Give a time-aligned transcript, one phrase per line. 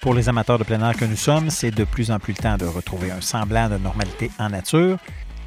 [0.00, 2.42] Pour les amateurs de plein air que nous sommes, c'est de plus en plus le
[2.42, 4.96] temps de retrouver un semblant de normalité en nature.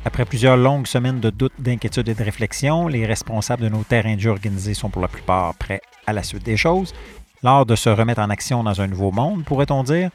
[0.06, 4.14] Après plusieurs longues semaines de doutes, d'inquiétudes et de réflexion, les responsables de nos terrains
[4.14, 6.94] de jeu organisés sont pour la plupart prêts à la suite des choses.
[7.42, 10.12] L'art de se remettre en action dans un nouveau monde, pourrait-on dire?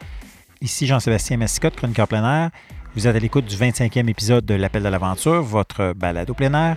[0.60, 2.50] Ici Jean-Sébastien Massicotte, chroniqueur plein air.
[2.94, 6.54] Vous êtes à l'écoute du 25e épisode de l'Appel de l'aventure, votre balade au plein
[6.54, 6.76] air.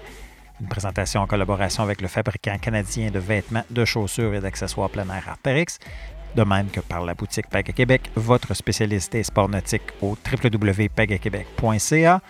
[0.59, 5.07] Une présentation en collaboration avec le fabricant canadien de vêtements, de chaussures et d'accessoires plein
[5.09, 5.77] air Arterix
[6.35, 12.21] de même que par la boutique PAG Québec, votre spécialiste des sports nautiques au www.pagaquebec.ca.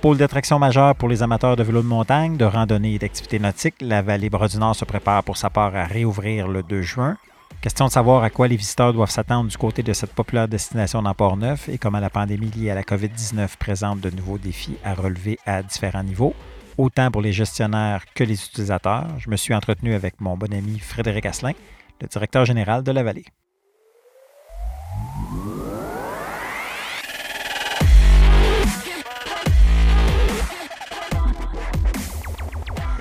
[0.00, 3.80] Pôle d'attraction majeure pour les amateurs de vélo de montagne, de randonnée et d'activités nautiques,
[3.80, 7.16] la vallée Bras du Nord se prépare pour sa part à réouvrir le 2 juin.
[7.60, 11.02] Question de savoir à quoi les visiteurs doivent s'attendre du côté de cette populaire destination
[11.02, 14.94] dans Port-Neuf et comment la pandémie liée à la COVID-19 présente de nouveaux défis à
[14.94, 16.34] relever à différents niveaux,
[16.78, 19.08] autant pour les gestionnaires que les utilisateurs.
[19.18, 21.54] Je me suis entretenu avec mon bon ami Frédéric Asselin,
[22.00, 23.24] le directeur général de la vallée.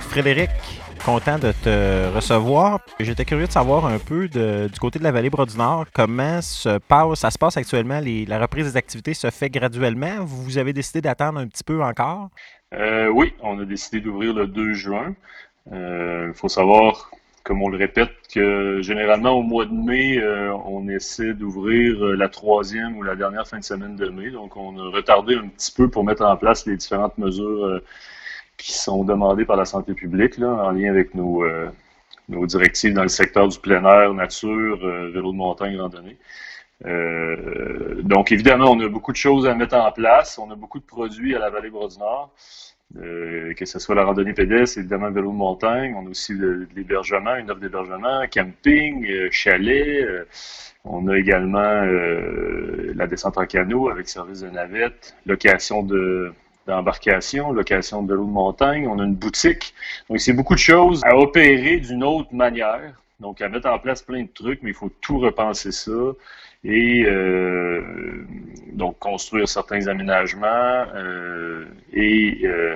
[0.10, 0.50] Frédéric,
[1.06, 2.80] content de te recevoir.
[3.02, 6.42] J'étais curieux de savoir un peu du côté de la vallée Bras du Nord, comment
[6.42, 8.00] se passe, ça se passe actuellement.
[8.02, 10.24] la reprise des activités se fait graduellement?
[10.24, 12.30] Vous avez décidé d'attendre un petit peu encore?
[12.74, 15.14] Euh, oui, on a décidé d'ouvrir le 2 juin.
[15.68, 17.12] Il euh, faut savoir
[17.46, 22.16] comme on le répète, que généralement au mois de mai, euh, on essaie d'ouvrir euh,
[22.16, 24.32] la troisième ou la dernière fin de semaine de mai.
[24.32, 27.84] Donc, on a retardé un petit peu pour mettre en place les différentes mesures euh,
[28.58, 31.44] qui sont demandées par la santé publique, là, en lien avec nos,
[32.48, 36.18] directives dans le secteur du plein air, nature, vélo de montagne, randonnée.
[38.02, 40.40] donc, évidemment, on a beaucoup de choses à mettre en place.
[40.40, 42.34] On a beaucoup de produits à la vallée Bras du Nord.
[42.98, 46.68] Euh, que ce soit la randonnée pédestre, évidemment vélo de montagne, on a aussi de,
[46.76, 50.04] l'hébergement, une offre d'hébergement, camping, euh, chalet.
[50.04, 50.26] Euh,
[50.86, 51.82] on a également
[52.96, 56.32] la descente en canot avec service de navette, location de
[56.68, 58.88] d'embarcation, location de vélo de montagne.
[58.88, 59.74] On a une boutique.
[60.10, 62.94] Donc, c'est beaucoup de choses à opérer d'une autre manière.
[63.20, 65.92] Donc, à mettre en place plein de trucs, mais il faut tout repenser ça
[66.66, 68.26] et euh,
[68.74, 72.76] donc construire certains aménagements euh, et euh,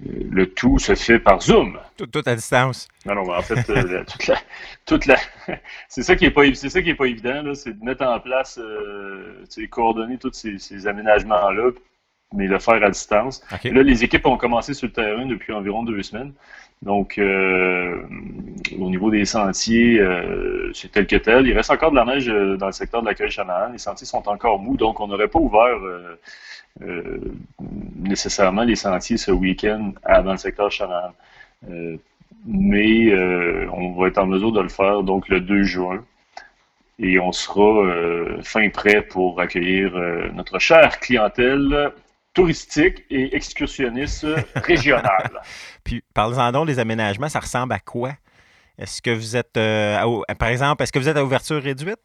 [0.00, 1.78] le tout se fait par Zoom.
[1.96, 2.88] Tout, à distance.
[3.04, 4.36] Non, non, en fait, toute la,
[4.86, 5.16] toute la
[5.88, 8.04] c'est ça qui est pas, c'est ça qui est pas évident là, c'est de mettre
[8.04, 8.58] en place,
[9.70, 11.70] coordonner tous ces, ces aménagements là,
[12.34, 13.42] mais le faire à distance.
[13.64, 16.32] Là, les équipes ont commencé sur le terrain depuis environ deux semaines.
[16.82, 18.02] Donc, euh,
[18.78, 21.46] au niveau des sentiers, euh, c'est tel que tel.
[21.46, 23.72] Il reste encore de la neige euh, dans le secteur de l'accueil Chanahan.
[23.72, 25.76] Les sentiers sont encore mous, donc on n'aurait pas ouvert
[28.02, 31.14] nécessairement les sentiers ce week-end dans le secteur Chanahan.
[32.46, 33.14] mais
[33.72, 36.04] on va être en mesure de le faire donc le 2 juin.
[36.98, 37.82] Et on sera
[38.42, 39.92] fin prêt pour accueillir
[40.34, 41.92] notre chère clientèle
[42.36, 45.42] touristique et excursionniste régionale.
[45.84, 48.12] Puis, parlez-en donc des aménagements, ça ressemble à quoi?
[48.78, 51.98] Est-ce que vous êtes, euh, par exemple, est-ce que vous êtes à ouverture réduite?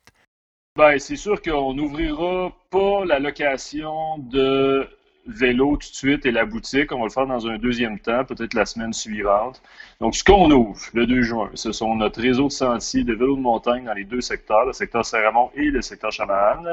[0.78, 4.88] Bien, c'est sûr qu'on n'ouvrira pas la location de
[5.28, 6.94] vélo tout de suite et la boutique.
[6.94, 9.62] On va le faire dans un deuxième temps, peut-être la semaine suivante.
[10.00, 13.36] Donc, ce qu'on ouvre le 2 juin, ce sont notre réseau de sentiers de vélo
[13.36, 16.64] de montagne dans les deux secteurs, le secteur Saramon et le secteur Chamahan.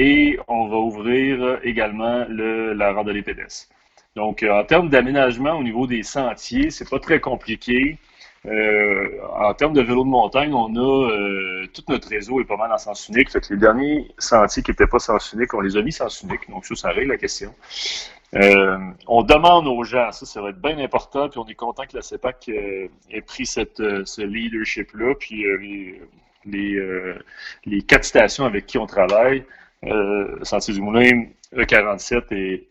[0.00, 3.66] Et on va ouvrir également le, la randonnée pédestre.
[4.14, 7.98] Donc, euh, en termes d'aménagement au niveau des sentiers, c'est pas très compliqué.
[8.46, 9.08] Euh,
[9.40, 12.70] en termes de vélo de montagne, on a euh, tout notre réseau est pas mal
[12.70, 13.28] en sens unique.
[13.32, 16.22] Fait que les derniers sentiers qui n'étaient pas sens unique, on les a mis sens
[16.22, 16.48] unique.
[16.48, 17.52] Donc ça, ça règle la question.
[18.32, 21.96] on demande aux gens, ça, ça va être bien important, puis on est content que
[21.96, 26.00] la CEPAC ait pris ce leadership-là, puis les,
[26.46, 27.14] les,
[27.66, 29.44] les, quatre stations avec qui on travaille,
[30.42, 32.68] Sentier du Moulin, E47 et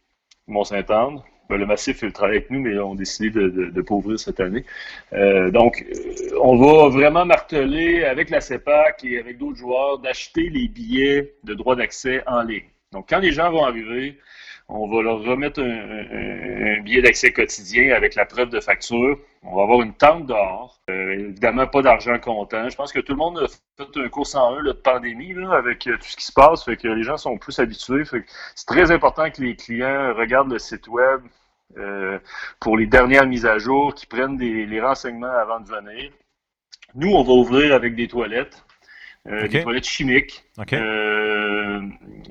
[0.48, 3.96] Mont-Saint-Anne, ben, le massif il travaille avec nous, mais on a décidé de ne pas
[3.96, 4.66] ouvrir cette année.
[5.14, 10.50] Euh, donc, euh, on va vraiment marteler avec la CEPAC et avec d'autres joueurs d'acheter
[10.50, 12.66] les billets de droit d'accès en ligne.
[12.92, 14.18] Donc, quand les gens vont arriver,
[14.68, 19.18] on va leur remettre un, billet d'accès quotidien avec la preuve de facture.
[19.50, 20.82] On va avoir une tente dehors.
[20.90, 22.68] Euh, évidemment, pas d'argent comptant.
[22.68, 25.54] Je pense que tout le monde a fait un cours en un de pandémie là,
[25.54, 26.66] avec euh, tout ce qui se passe.
[26.66, 28.04] Fait que les gens sont plus habitués.
[28.04, 31.22] c'est très important que les clients regardent le site web
[31.78, 32.20] euh,
[32.60, 36.12] pour les dernières mises à jour, qu'ils prennent des, les renseignements avant de venir.
[36.96, 38.66] Nous, on va ouvrir avec des toilettes.
[39.30, 40.44] Euh, des toilettes chimiques.
[40.74, 41.82] Euh,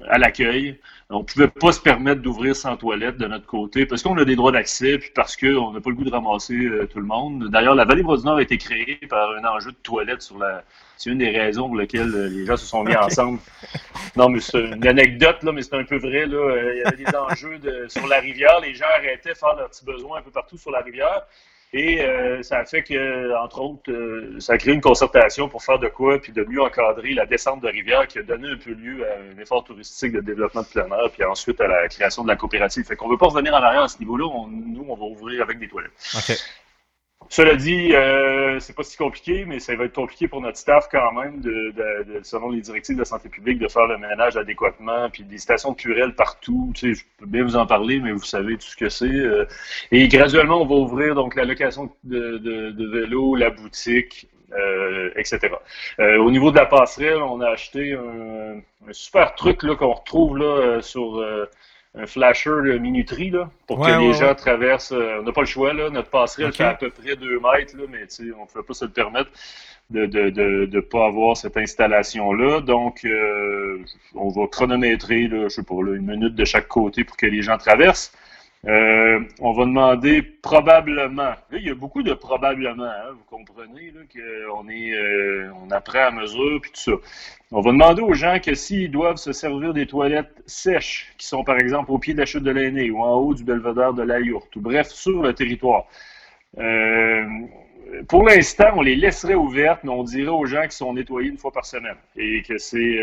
[0.08, 0.78] à l'accueil.
[1.10, 4.24] On ne pouvait pas se permettre d'ouvrir sans toilette de notre côté parce qu'on a
[4.24, 7.06] des droits d'accès puis parce qu'on n'a pas le goût de ramasser euh, tout le
[7.06, 7.48] monde.
[7.50, 10.64] D'ailleurs, la vallée Nord a été créée par un enjeu de toilette sur la.
[10.96, 13.38] C'est une des raisons pour lesquelles les gens se sont mis ensemble.
[14.16, 16.26] Non, mais c'est une anecdote, là, mais c'est un peu vrai.
[16.26, 16.72] Là.
[16.72, 17.86] Il y avait des enjeux de...
[17.88, 18.58] sur la rivière.
[18.60, 21.26] Les gens arrêtaient de faire leurs petits besoins un peu partout sur la rivière.
[21.76, 25.62] Et euh, ça a fait que, entre autres, euh, ça a créé une concertation pour
[25.62, 28.56] faire de quoi, puis de mieux encadrer la descente de rivière qui a donné un
[28.56, 31.86] peu lieu à un effort touristique de développement de plein air, puis ensuite à la
[31.88, 32.86] création de la coopérative.
[32.86, 34.24] Fait qu'on veut pas revenir en arrière à ce niveau-là.
[34.48, 35.92] nous, on va ouvrir avec des toilettes.
[37.28, 40.88] Cela dit, euh, c'est pas si compliqué, mais ça va être compliqué pour notre staff
[40.90, 41.72] quand même, de,
[42.22, 45.72] selon les directives de la santé publique, de faire le ménage adéquatement, puis des stations
[45.72, 46.72] de purelles partout.
[46.74, 49.06] Tu sais, je peux bien vous en parler, mais vous savez tout ce que c'est.
[49.06, 49.44] Euh.
[49.90, 55.54] et graduellement, on va ouvrir donc la location de, de, vélos, la boutique, euh, etc.
[55.98, 58.58] Euh, au niveau de la passerelle, on a acheté un,
[58.88, 61.20] un super truc là qu'on retrouve là sur
[61.96, 64.92] un flasher de minuterie là, pour que les gens traversent.
[64.92, 65.88] Euh, on n'a pas le choix, là.
[65.90, 68.06] Notre passerelle fait à peu près deux mètres, là, mais
[68.36, 69.30] on ne pouvait pas se le permettre
[69.88, 72.60] de ne de, de, pas avoir cette installation-là.
[72.60, 73.78] Donc, euh,
[74.14, 77.26] on va chronométrer, là, je sais pas, là, une minute de chaque côté pour que
[77.26, 78.12] les gens traversent.
[78.66, 81.34] Euh, on va demander probablement.
[81.52, 82.84] Il y a beaucoup de probablement.
[82.84, 86.92] Hein, vous comprenez qu'on est, euh, on apprend à mesure puis tout ça.
[87.52, 91.44] On va demander aux gens que s'ils doivent se servir des toilettes sèches, qui sont
[91.44, 94.02] par exemple au pied de la chute de l'aîné ou en haut du belvédère de
[94.02, 95.84] la yourte, ou bref sur le territoire.
[96.58, 97.24] Euh,
[98.08, 101.38] pour l'instant, on les laisserait ouvertes, mais on dirait aux gens qu'ils sont nettoyés une
[101.38, 102.98] fois par semaine et que c'est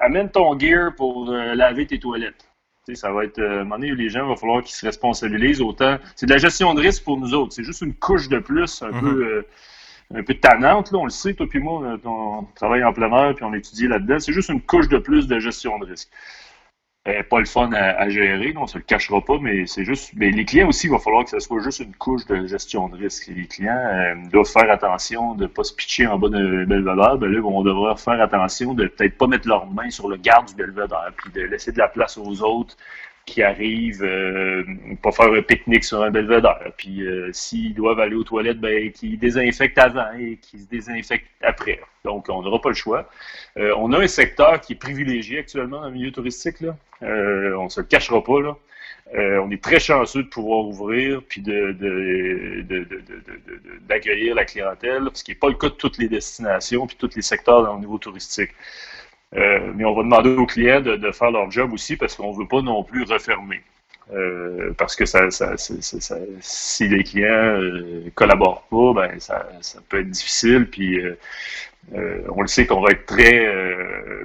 [0.00, 2.46] amène ton gear pour laver tes toilettes
[2.92, 4.84] ça va être, euh, à un moment donné, les gens, il va falloir qu'ils se
[4.84, 5.96] responsabilisent autant.
[6.16, 7.54] C'est de la gestion de risque pour nous autres.
[7.54, 9.22] C'est juste une couche de plus, un peu mhm.
[9.22, 9.42] euh,
[10.14, 13.34] un peu tannante, là, on le sait, toi puis moi, on, travaille en plein air,
[13.34, 14.18] puis on étudie là-dedans.
[14.18, 16.10] C'est juste une couche de plus de gestion de risque
[17.04, 20.12] pas le fun à, gérer, on se le cachera pas, mais c'est juste.
[20.16, 22.88] Mais les clients aussi, il va falloir que ce soit juste une couche de gestion
[22.88, 23.26] de risque.
[23.28, 27.18] Les clients euh, doivent faire attention de ne pas se pitcher en bas d'un belvédère.
[27.18, 30.48] Ben là, on devrait faire attention de peut-être pas mettre leurs mains sur le garde
[30.48, 32.76] du belvédère, puis de laisser de la place aux autres
[33.26, 34.64] qui arrivent euh,
[35.02, 36.72] pas faire un pique-nique sur un belvédère.
[36.76, 41.26] Puis euh, s'ils doivent aller aux toilettes, ben qu'ils désinfectent avant et qu'ils se désinfectent
[41.42, 41.80] après.
[42.04, 43.08] Donc on n'aura pas le choix.
[43.56, 46.60] Euh, on a un secteur qui est privilégié actuellement dans le milieu touristique.
[46.60, 46.76] Là.
[47.04, 48.58] Euh, on se le cachera pas.
[49.14, 51.42] Euh, on est très chanceux de pouvoir ouvrir puis
[53.86, 57.14] d'accueillir la clientèle, ce qui n'est pas le cas de toutes les destinations puis tous
[57.14, 58.50] les secteurs dans le niveau touristique.
[59.36, 62.38] Euh, mais on va demander aux clients de, faire leur job aussi parce qu'on ne
[62.38, 63.62] veut pas non plus refermer.
[64.12, 65.28] Euh, parce que ça,
[66.40, 69.46] si les clients euh, collaborent pas, ben ça,
[69.88, 70.68] peut être difficile.
[70.70, 71.00] Puis
[71.92, 73.48] on le sait qu'on va être très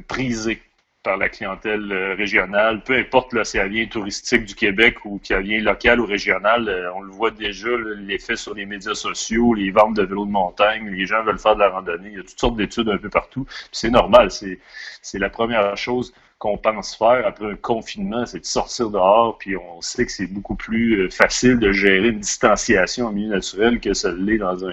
[0.07, 0.61] prisé
[1.03, 5.43] par la clientèle euh, régionale, peu importe si elle vient touristique du Québec ou qu'elle
[5.43, 9.71] vient locale ou régionale, euh, on le voit déjà, l'effet sur les médias sociaux, les
[9.71, 12.23] ventes de vélos de montagne, les gens veulent faire de la randonnée, il y a
[12.23, 13.45] toutes sortes d'études un peu partout.
[13.71, 18.89] C'est normal, c'est la première chose qu'on pense faire après un confinement, c'est de sortir
[18.89, 23.11] dehors, puis on sait que c'est beaucoup plus euh, facile de gérer une distanciation en
[23.13, 24.71] milieu naturel que ça l'est dans un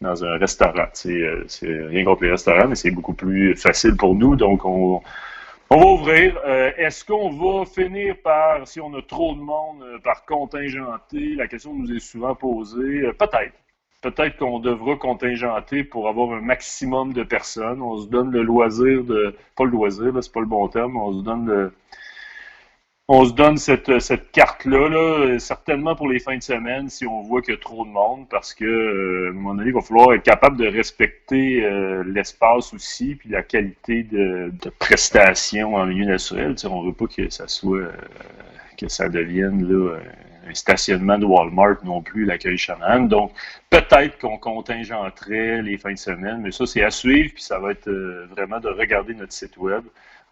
[0.00, 0.88] dans un restaurant.
[0.94, 1.22] C'est
[1.60, 5.02] rien contre les restaurants, mais c'est beaucoup plus facile pour nous, donc on
[5.70, 6.38] on va ouvrir.
[6.44, 11.34] Euh, est-ce qu'on va finir par, si on a trop de monde, euh, par contingenter?
[11.36, 13.06] La question nous est souvent posée.
[13.06, 13.54] Euh, peut-être.
[14.02, 17.82] Peut-être qu'on devra contingenter pour avoir un maximum de personnes.
[17.82, 19.36] On se donne le loisir de.
[19.56, 21.72] Pas le loisir, c'est pas le bon terme, on se donne le
[23.12, 27.22] on se donne cette, cette carte-là, là, certainement pour les fins de semaine, si on
[27.22, 29.80] voit qu'il y a trop de monde, parce que, euh, à moment donné, il va
[29.80, 35.86] falloir être capable de respecter euh, l'espace aussi, puis la qualité de, de prestation en
[35.86, 36.54] milieu naturel.
[36.70, 37.92] On veut pas que ça soit, euh,
[38.78, 39.96] que ça devienne là,
[40.48, 43.08] un stationnement de Walmart non plus, l'accueil chaman.
[43.08, 43.32] Donc,
[43.70, 47.72] peut-être qu'on contingenterait les fins de semaine, mais ça, c'est à suivre, puis ça va
[47.72, 47.90] être
[48.30, 49.82] vraiment de regarder notre site web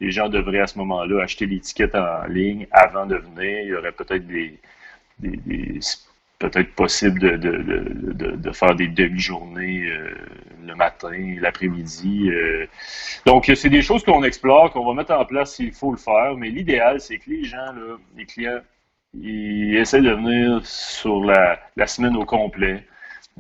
[0.01, 3.61] les gens devraient à ce moment-là acheter l'étiquette en ligne avant de venir.
[3.63, 4.59] Il y aurait peut-être des,
[6.39, 10.15] peut-être possible de, de, de, faire des demi-journées euh,
[10.67, 12.31] le matin, l'après-midi.
[12.31, 12.67] Euh.
[13.27, 16.37] Donc, c'est des choses qu'on explore, qu'on va mettre en place s'il faut le faire,
[16.37, 18.61] mais l'idéal, c'est que les gens, là, les clients,
[19.15, 22.85] ils essaient de venir sur la, la semaine au complet.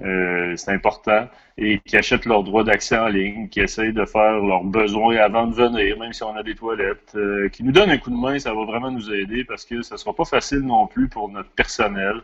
[0.04, 1.26] Euh, c'est important,
[1.56, 5.46] et qui achètent leur droit d'accès en ligne, qui essayent de faire leurs besoins avant
[5.46, 8.16] de venir, même si on a des toilettes, euh, qui nous donnent un coup de
[8.16, 11.28] main, ça va vraiment nous aider parce que ça sera pas facile non plus pour
[11.28, 12.22] notre personnel,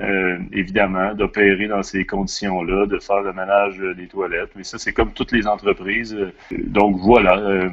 [0.00, 4.50] euh, évidemment, d'opérer dans ces conditions-là, de faire le ménage des toilettes.
[4.56, 6.16] Mais ça, c'est comme toutes les entreprises.
[6.50, 7.68] Donc voilà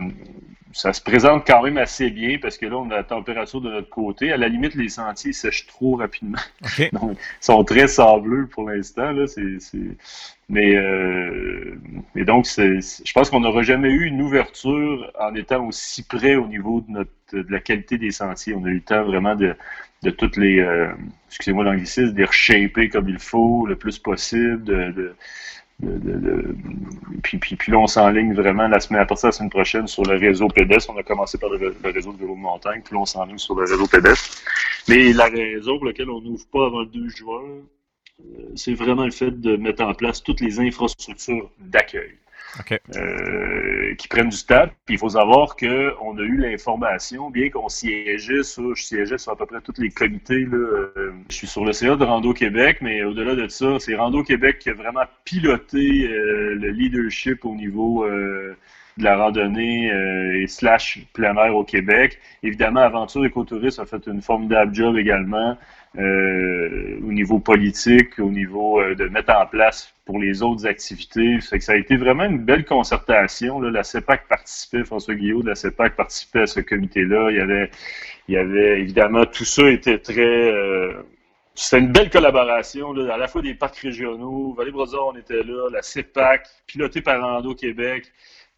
[0.74, 3.70] ça se présente quand même assez bien parce que là, on a la température de
[3.70, 4.32] notre côté.
[4.32, 6.40] À la limite, les sentiers sèchent trop rapidement.
[6.94, 9.12] Donc, ils sont très sableux pour l'instant.
[9.12, 9.58] Là, c'est,
[10.50, 11.76] Mais, euh...
[12.16, 16.82] donc, je pense qu'on n'aura jamais eu une ouverture en étant aussi près au niveau
[16.82, 18.54] de, notre, de la qualité des sentiers.
[18.54, 19.56] On a eu le temps vraiment de,
[20.04, 20.92] de toutes les, euh...
[21.28, 25.16] excusez-moi l'anglicisme, de reshaper comme il faut le plus possible, de de,
[27.24, 29.88] puis, puis, puis, là, on s'enligne vraiment la semaine, à partir de la semaine prochaine
[29.88, 30.92] sur le réseau pédestre.
[30.94, 33.56] On a commencé par le, réseau de vélo de montagne, puis là, on s'enligne sur
[33.56, 34.42] le réseau pédestre.
[34.88, 37.42] Mais la raison pour laquelle on n'ouvre pas avant le 2 juin,
[38.20, 42.18] euh, c'est vraiment le fait de mettre en place toutes les infrastructures d'accueil.
[42.96, 44.66] Euh, qui prennent du temps.
[44.86, 49.32] Puis il faut savoir qu'on a eu l'information, bien qu'on siégeait sur, je siégeais sur
[49.32, 50.46] à peu près tous les comités.
[50.46, 53.96] Là, euh, je suis sur le CA de Rando Québec, mais au-delà de ça, c'est
[53.96, 59.88] Rando Québec qui a vraiment piloté euh, le leadership au niveau de la randonnée
[60.36, 62.20] et slash plein air au Québec.
[62.44, 65.58] Évidemment, Aventure Écotourisme a fait une formidable job également.
[65.98, 71.40] Euh, au niveau politique, au niveau euh, de mettre en place pour les autres activités.
[71.40, 73.60] que ça a été vraiment une belle concertation.
[73.60, 77.32] La CEPAC participait, François Guillaume de la CEPAC participait à ce comité-là.
[77.32, 77.72] Il y avait,
[78.30, 80.22] il y avait évidemment, tout ça était très...
[80.22, 80.94] Euh,
[81.56, 85.68] c'était une belle collaboration, à la fois des parcs régionaux, Vallée Brossard, on était là,
[85.72, 88.10] la CEPAC, pilotée par Rando Québec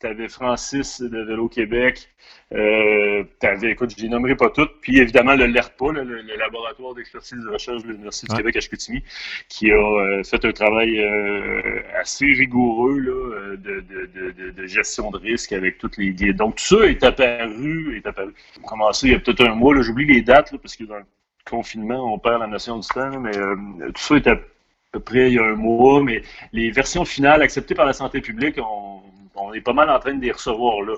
[0.04, 2.10] tu avais Francis de Vélo Québec,
[2.54, 6.94] euh, tu avais, écoute, je les nommerai pas toutes, puis évidemment le LERPA, le, laboratoire
[6.94, 9.02] d'expertise de recherche de l'Université du Québec à Chicoutimi,
[9.48, 15.18] qui a euh, fait un travail euh, assez rigoureux là, de, de, de, gestion de
[15.18, 16.36] risque avec toutes les guides.
[16.36, 18.34] Donc tout ça est apparu, est apparu.
[18.62, 20.98] On a commencé il y a peut-être un mois, j'oublie les dates, parce que dans
[20.98, 21.06] le
[21.50, 24.38] confinement, on perd la notion du temps, mais tout ça est à
[24.92, 28.22] peu près il y a un mois, mais les versions finales acceptées par la santé
[28.22, 29.02] publique, on,
[29.36, 30.96] on est pas mal en train de les recevoir là.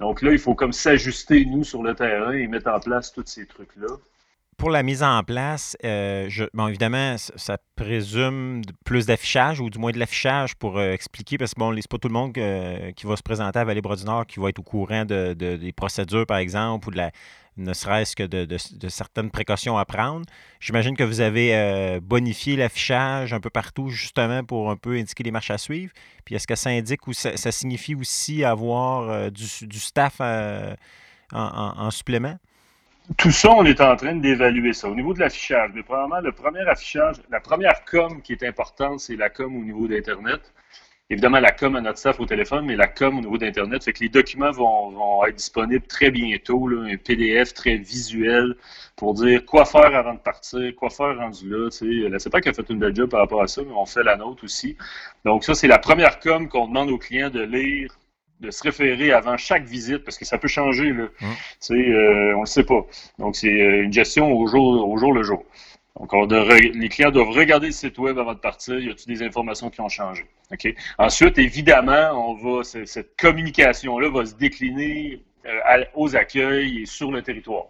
[0.00, 3.26] Donc là, il faut comme s'ajuster, nous, sur le terrain et mettre en place tous
[3.26, 3.88] ces trucs-là.
[4.58, 9.92] Pour la mise en place, euh, bon, évidemment, ça présume plus d'affichage ou du moins
[9.92, 13.06] de l'affichage pour euh, expliquer, parce que bon, c'est pas tout le monde euh, qui
[13.06, 16.88] va se présenter à Vallée-Bras-du-Nord qui va être au courant de, des procédures, par exemple,
[16.88, 17.12] ou de la,
[17.56, 18.56] ne serait-ce que de,
[18.88, 20.26] certaines précautions à prendre.
[20.58, 25.30] J'imagine que vous avez bonifié l'affichage un peu partout, justement, pour un peu indiquer les
[25.30, 25.92] marches à suivre.
[26.24, 30.20] Puis est-ce que ça indique ou ça, signifie aussi avoir du, staff
[31.32, 32.38] en, supplément?
[33.16, 34.88] Tout ça, on est en train d'évaluer ça.
[34.88, 39.00] Au niveau de l'affichage, mais probablement le premier affichage, la première com qui est importante,
[39.00, 40.52] c'est la com au niveau d'Internet
[41.10, 43.82] évidemment la com à notre staff au téléphone, mais la com au niveau d'Internet.
[43.84, 48.56] Fait que les documents vont, être disponibles très bientôt, là, un PDF très visuel
[48.96, 51.70] pour dire quoi faire avant de partir, quoi faire rendu là.
[51.70, 52.18] Tu sais.
[52.18, 54.02] C'est pas qu'elle a fait une belle job par rapport à ça, mais on fait
[54.02, 54.76] la nôtre aussi.
[55.24, 57.98] Donc ça, c'est la première com qu'on demande aux clients de lire
[58.40, 61.04] de se référer avant chaque visite parce que ça peut changer là.
[61.04, 61.26] Mmh.
[61.26, 62.86] Tu sais, euh, on le sait pas.
[63.18, 65.44] Donc c'est euh, une gestion au jour au jour le jour.
[65.98, 68.78] Donc, les clients doivent regarder le site web avant de partir.
[68.78, 70.26] Y a-t-il des informations qui ont changé?
[70.52, 70.72] OK?
[70.96, 77.22] Ensuite, évidemment, on va, cette communication-là va se décliner euh, aux accueils et sur le
[77.22, 77.66] territoire.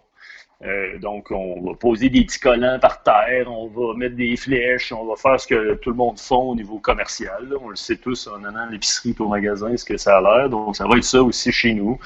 [0.65, 4.91] Euh, donc, on va poser des petits collants par terre, on va mettre des flèches,
[4.91, 7.47] on va faire ce que tout le monde fait au niveau commercial.
[7.61, 10.49] On le sait tous en allant à l'épicerie au magasin, ce que ça a l'air.
[10.49, 11.97] Donc, ça va être ça aussi chez nous.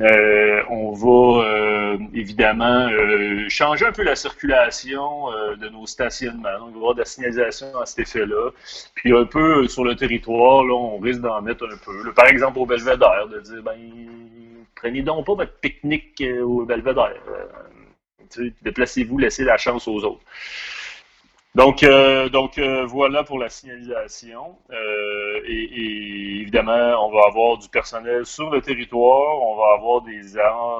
[0.00, 2.90] Euh, on va euh, évidemment
[3.48, 6.58] changer un peu la circulation de nos stationnements.
[6.58, 8.50] Donc, il va y avoir de la signalisation à cet effet-là.
[8.96, 12.12] Puis un peu sur le territoire, là, on risque d'en mettre un peu.
[12.12, 13.78] par exemple, au Belvédère, de dire ben
[14.74, 17.14] prenez donc pas votre pique-nique au Belvédère.
[18.62, 20.24] Déplacez-vous, laissez la chance aux autres.
[21.54, 24.56] Donc, euh, donc euh, voilà pour la signalisation.
[24.72, 29.40] Euh, et, évidemment, on va avoir du personnel sur le territoire.
[29.40, 30.20] On va avoir des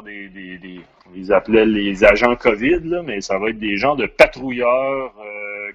[0.04, 3.76] des, des, des on les appelait les agents COVID, là, mais ça va être des
[3.76, 5.12] gens de patrouilleurs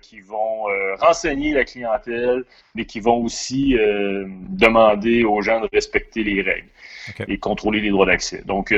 [0.02, 0.64] qui vont
[1.00, 3.78] renseigner la clientèle, mais qui vont aussi
[4.50, 6.70] demander aux gens de respecter les règles
[7.28, 8.42] et contrôler les droits d'accès.
[8.46, 8.74] Donc,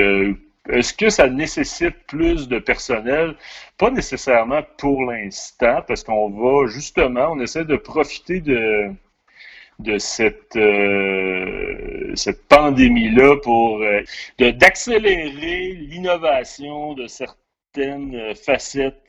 [0.69, 3.35] est-ce que ça nécessite plus de personnel?
[3.77, 8.93] Pas nécessairement pour l'instant, parce qu'on va justement, on essaie de profiter de,
[9.97, 14.03] cette, euh, cette pandémie-là pour euh,
[14.39, 19.01] d'accélérer l'innovation de certaines facettes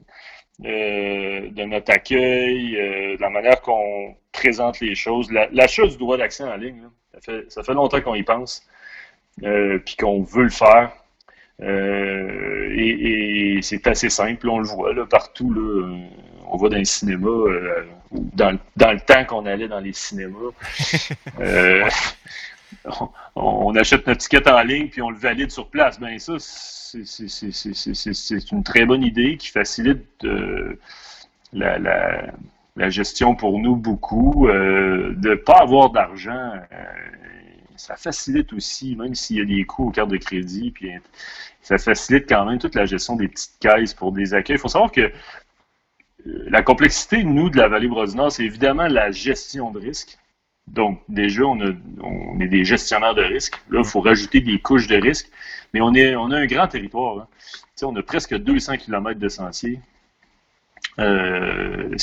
[0.64, 5.30] euh, de notre accueil, de la manière qu'on présente les choses.
[5.30, 8.66] L'achat du droit d'accès en ligne, ça, fait, ça fait longtemps qu'on y pense,
[9.36, 11.01] puis qu'on veut le faire.
[11.62, 15.52] Euh, et, c'est assez simple, on le voit là, partout.
[15.52, 15.96] Là,
[16.50, 20.38] on va dans les cinémas, euh, dans, dans, le temps qu'on allait dans les cinémas.
[21.40, 21.88] Euh,
[23.36, 25.98] on, achète notre ticket en ligne puis on le valide sur place.
[26.00, 26.98] Ben ça, c'est
[28.52, 30.78] une très bonne idée qui facilite euh,
[31.52, 34.48] la, la, gestion pour nous beaucoup.
[34.48, 36.84] Euh, de ne pas avoir d'argent, euh,
[37.76, 40.90] ça facilite aussi, même s'il y a des coûts aux cartes de crédit, puis
[41.60, 44.56] ça facilite quand même toute la gestion des petites caisses pour des accueils.
[44.56, 45.12] Il faut savoir que
[46.24, 50.18] la complexité, nous, de la vallée Brodinard, c'est évidemment la gestion de risque.
[50.68, 53.60] Donc, déjà, on, est des gestionnaires de risque.
[53.70, 55.28] Là, il faut rajouter des couches de risque.
[55.74, 57.18] Mais on, est, on a un grand territoire.
[57.18, 57.28] Hein.
[57.82, 59.80] On a presque 200 km de sentiers.
[60.98, 61.96] Euh,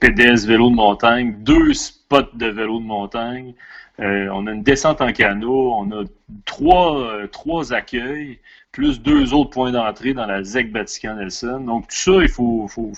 [0.00, 3.54] PDS vélo de montagne, deux spots de vélo de montagne.
[4.00, 5.72] Euh, on a une descente en canot.
[5.72, 6.04] On a
[6.44, 8.38] trois, euh, trois accueils,
[8.72, 11.60] plus deux autres points d'entrée dans la ZEC Vatican Nelson.
[11.60, 12.68] Donc, tout ça, il faut.
[12.68, 12.92] faut,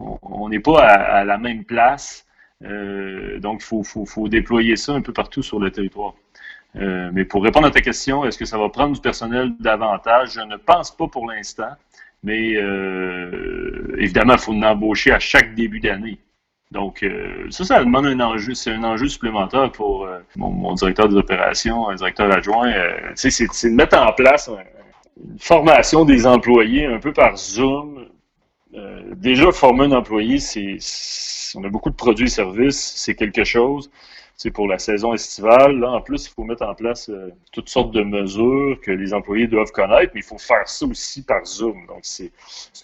[0.00, 2.26] on n'est pas à, la même place.
[2.64, 6.14] Euh, donc, il faut, déployer ça un peu partout sur le territoire.
[6.74, 10.34] Mais pour répondre à ta question, est-ce que ça va prendre du personnel davantage?
[10.34, 11.72] Je ne pense pas pour l'instant.
[12.22, 16.18] Mais euh, évidemment, il faut en embaucher à chaque début d'année.
[16.70, 17.02] Donc,
[17.48, 20.06] ça, ça demande un enjeu, c'est un enjeu supplémentaire pour
[20.36, 22.70] mon, directeur des opérations, un directeur adjoint.
[23.14, 24.50] c'est de mettre en place
[25.16, 28.04] une formation des employés un peu par Zoom.
[29.16, 30.76] déjà, former un employé, c'est
[31.54, 33.90] on a beaucoup de produits et services, c'est quelque chose.
[34.38, 35.80] C'est pour la saison estivale.
[35.80, 39.12] Là, en plus, il faut mettre en place euh, toutes sortes de mesures que les
[39.12, 41.86] employés doivent connaître, mais il faut faire ça aussi par Zoom.
[41.88, 42.30] Donc, c'est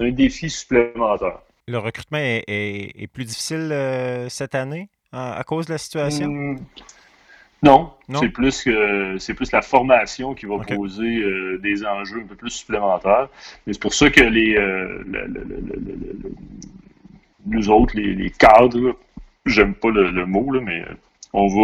[0.01, 1.39] un défi supplémentaire.
[1.69, 6.27] Le recrutement est, plus difficile euh, cette année à, cause de la situation?
[6.27, 6.59] Hmm.
[7.63, 12.27] non, c'est plus que c'est plus la formation qui va poser euh, des enjeux un
[12.27, 13.29] peu plus supplémentaires.
[13.65, 14.59] Mais c'est pour ça que les
[17.47, 18.97] nous autres, les, cadres,
[19.47, 20.85] j'aime pas le, mot, mais
[21.35, 21.61] euh, on va,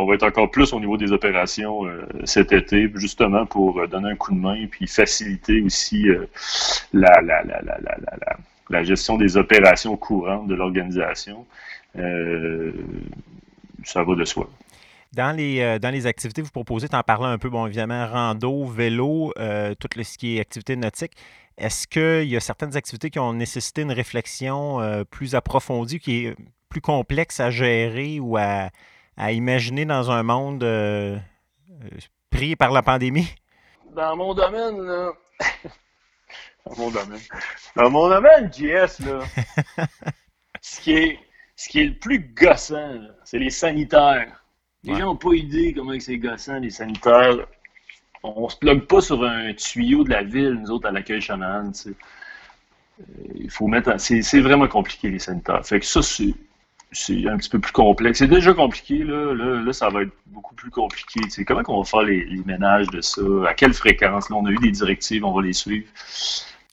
[0.00, 3.86] on, va, être encore plus au niveau des opérations euh, cet été, justement pour euh,
[3.86, 6.06] donner un coup de main puis faciliter aussi
[6.92, 7.60] la, la, la,
[8.70, 11.44] la, gestion des opérations courantes de l'organisation.
[11.94, 12.00] ça
[14.02, 14.48] va de soi.
[15.12, 18.06] Dans les, dans les activités que vous proposez, tu en parlais un peu, bon, évidemment,
[18.06, 19.34] rando, vélo,
[19.78, 21.12] tout ce qui est activité nautique.
[21.58, 26.26] Est-ce qu'il y a certaines activités qui ont nécessité une réflexion euh, plus approfondie, qui
[26.26, 26.36] est
[26.68, 28.70] plus complexe à gérer ou à,
[29.18, 31.18] imaginer dans un monde euh,
[32.30, 33.28] pris par la pandémie?
[33.94, 35.12] Dans mon domaine, là.
[36.66, 37.20] dans mon domaine.
[37.76, 39.20] Dans mon domaine, JS, là.
[40.60, 41.18] ce, qui est,
[41.56, 44.44] ce qui est le plus gossant, c'est les sanitaires.
[44.84, 47.46] Les gens n'ont pas idée comment c'est gossant, les sanitaires
[48.22, 51.72] on se plug pas sur un tuyau de la ville, nous autres, à l'accueil chaman.
[51.86, 51.92] Euh,
[53.34, 53.98] il faut mettre.
[53.98, 55.64] C'est vraiment compliqué, les sanitaires.
[55.66, 56.34] Fait que ça, c'est
[56.92, 58.18] c'est un petit peu plus complexe.
[58.18, 59.34] C'est déjà compliqué, là.
[59.34, 61.20] Là, ça va être beaucoup plus compliqué.
[61.44, 63.22] comment on va faire les, ménages de ça?
[63.48, 64.30] À quelle fréquence?
[64.30, 65.86] Là, on a eu des directives, on va les suivre.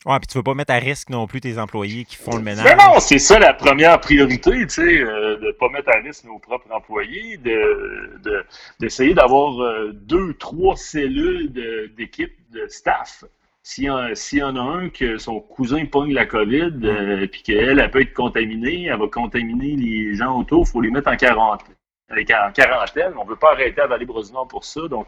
[0.05, 2.41] Ouais, puis tu veux pas mettre à risque non plus tes employés qui font le
[2.41, 2.63] ménage.
[2.63, 6.23] Mais non, c'est ça la première priorité, tu sais, euh, de pas mettre à risque
[6.23, 8.45] nos propres employés, de
[8.79, 11.51] d'essayer d'avoir euh, deux, trois cellules
[11.97, 13.25] d'équipe de, staff.
[13.61, 17.91] S'il y, en a un que son cousin pogne la COVID, euh, puis qu'elle elle
[17.91, 21.75] peut être contaminée, elle va contaminer les gens autour, il faut les mettre en quarantaine.
[22.11, 25.07] En quarantaine, on ne veut pas arrêter à Vallée-Brosinard pour ça, donc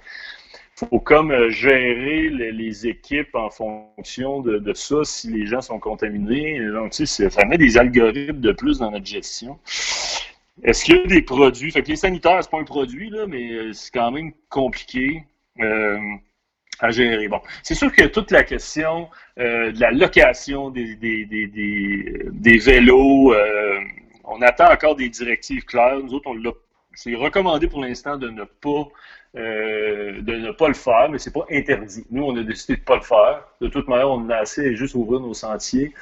[0.76, 6.60] faut comme euh, gérer les, équipes en fonction de, ça si les gens sont contaminés.
[6.72, 9.60] Donc, tu sais, ça met des algorithmes de plus dans notre gestion.
[10.64, 11.72] Est-ce qu'il y a des produits?
[11.72, 15.24] Fait que les sanitaires, c'est pas un produit, là, mais euh, c'est quand même compliqué
[15.60, 16.00] euh,
[16.82, 17.28] à gérer.
[17.28, 23.34] Bon, c'est sûr que toute la question de la location des, des, vélos,
[24.26, 26.00] on attend encore des directives claires.
[26.00, 26.52] Nous autres, on l'a
[26.94, 28.90] c'est recommandé pour l'instant de ne pas
[29.38, 32.06] euh, de ne pas le faire, mais c'est pas interdit.
[32.12, 33.48] Nous, on a décidé de pas le faire.
[33.62, 35.94] De toute manière, on a assez juste ouvrir nos sentiers.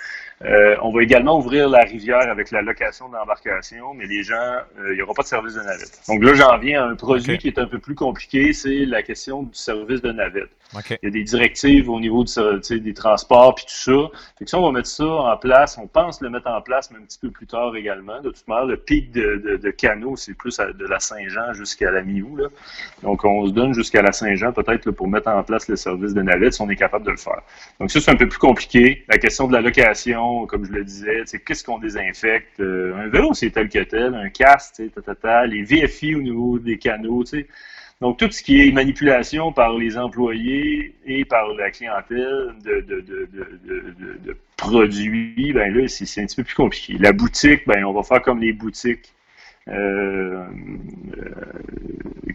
[0.43, 4.35] Euh, on va également ouvrir la rivière avec la location d'embarcation, mais les gens,
[4.79, 6.01] euh, il n'y aura pas de service de navette.
[6.07, 9.03] Donc là, j'en viens à un produit qui est un peu plus compliqué, c'est la
[9.03, 10.49] question du service de navette.
[10.73, 14.17] Il y a des directives au niveau des transports puis tout ça.
[14.37, 15.77] Fait ça, on va mettre ça en place.
[15.77, 18.21] On pense le mettre en place, mais un petit peu plus tard également.
[18.21, 22.23] De toute manière, le pic de, canaux, c'est plus de la Saint-Jean jusqu'à la mi
[23.01, 26.21] Donc, on se donne jusqu'à la Saint-Jean peut-être pour mettre en place le service de
[26.21, 27.41] navette si on est capable de le faire.
[27.79, 29.05] Donc ça, c'est un peu plus compliqué.
[29.07, 32.59] La question de la location, comme je le disais, qu'est-ce qu'on désinfecte?
[32.59, 34.81] Euh, un vélo, c'est tel que tel, un casque,
[35.47, 37.23] les VFI au niveau des canaux,
[38.01, 45.51] Donc, tout ce qui est manipulation par les employés et par la clientèle de, produits,
[45.53, 46.95] ben là, c'est un petit peu plus compliqué.
[46.97, 49.13] La boutique, ben, on va faire comme les boutiques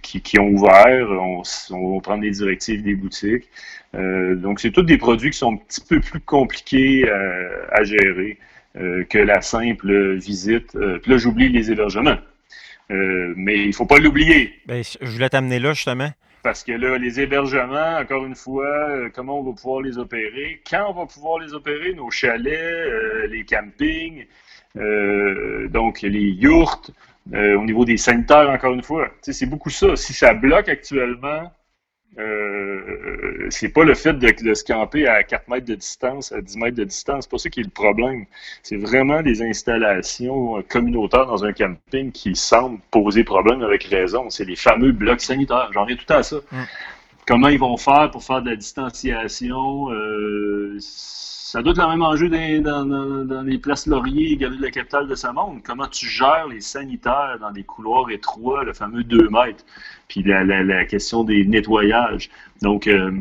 [0.03, 1.09] qui, ont ouvert.
[1.11, 3.49] On, va prendre les directives des boutiques.
[3.95, 8.39] donc, c'est tous des produits qui sont un petit peu plus compliqués à gérer
[8.75, 10.77] que la simple visite.
[11.01, 12.19] puis là, j'oublie les hébergements.
[12.91, 14.53] Mais il ne faut pas l'oublier.
[14.67, 16.11] Ben, je voulais t'amener là, justement.
[16.45, 20.61] Parce que là, les hébergements, encore une fois, euh, comment on va pouvoir les opérer?
[20.69, 21.95] Quand on va pouvoir les opérer?
[21.95, 24.27] Nos chalets, euh, les campings,
[24.77, 26.91] euh, donc les yurts,
[27.33, 29.09] au niveau des sanitaires, encore une fois.
[29.23, 29.97] C'est beaucoup ça.
[29.97, 31.51] Si ça bloque actuellement,
[32.19, 36.57] euh, c'est pas le fait de, se camper à 4 mètres de distance, à 10
[36.59, 38.25] mètres de distance, c'est pas ça qui est le problème.
[38.63, 44.31] C'est vraiment des installations communautaires dans un camping qui semblent poser problème avec raison.
[44.31, 45.71] C'est les fameux blocs sanitaires.
[45.73, 46.37] J'en reviens tout à ça.
[46.53, 46.63] Mm.
[47.27, 49.91] Comment ils vont faire pour faire de la distanciation?
[49.91, 50.79] Euh,
[51.55, 55.07] ça doit être le même enjeu dans, les places Laurier et Galerie de la Capitale
[55.07, 55.61] de ce monde.
[55.63, 59.65] Comment tu gères les sanitaires dans des couloirs étroits, le fameux 2 mètres,
[60.09, 62.29] puis la, question des nettoyages?
[62.61, 63.13] Donc, euh,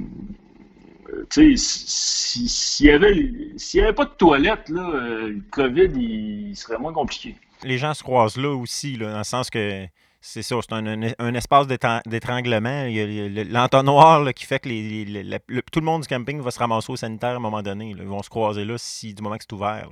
[1.29, 6.91] tu sais, s'il n'y avait, pas de toilettes, là, euh, le COVID, il, serait moins
[6.91, 7.35] compliqué.
[7.63, 9.85] Les gens se croisent là aussi, dans le sens que
[10.25, 12.85] c'est ça, c'est un, espace d'étranglement.
[12.85, 16.93] Il y a l'entonnoir qui fait que tout le monde du camping va se ramasser
[16.93, 17.89] au sanitaire à un moment donné.
[17.89, 19.89] Ils vont se croiser là si du moment que c'est ouvert.